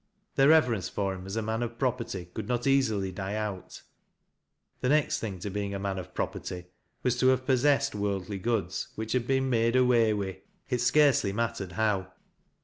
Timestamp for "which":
8.95-9.11